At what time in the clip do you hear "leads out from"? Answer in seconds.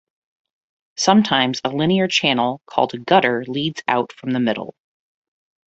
3.47-4.31